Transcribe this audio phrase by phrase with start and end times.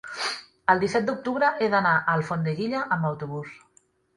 [0.73, 3.57] El disset d'octubre he d'anar a Alfondeguilla amb autobús.